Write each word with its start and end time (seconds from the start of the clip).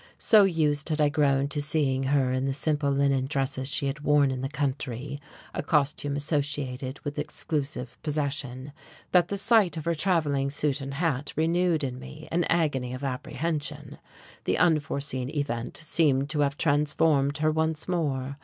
So 0.17 0.45
used 0.45 0.89
had 0.89 0.99
I 0.99 1.09
grown 1.09 1.47
to 1.49 1.61
seeing 1.61 2.01
her 2.05 2.31
in 2.31 2.45
the 2.45 2.55
simple 2.55 2.89
linen 2.89 3.27
dresses 3.27 3.69
she 3.69 3.85
had 3.85 3.99
worn 3.99 4.31
in 4.31 4.41
the 4.41 4.49
country, 4.49 5.21
a 5.53 5.61
costume 5.61 6.15
associated 6.15 6.99
with 7.01 7.19
exclusive 7.19 7.95
possession, 8.01 8.71
that 9.11 9.27
the 9.27 9.37
sight 9.37 9.77
of 9.77 9.85
her 9.85 9.93
travelling 9.93 10.49
suit 10.49 10.81
and 10.81 10.95
hat 10.95 11.33
renewed 11.35 11.83
in 11.83 11.99
me 11.99 12.27
an 12.31 12.45
agony 12.45 12.95
of 12.95 13.03
apprehension. 13.03 13.99
The 14.45 14.57
unforeseen 14.57 15.29
event 15.37 15.77
seemed 15.77 16.31
to 16.31 16.39
have 16.39 16.57
transformed 16.57 17.37
her 17.37 17.51
once 17.51 17.87
more. 17.87 18.37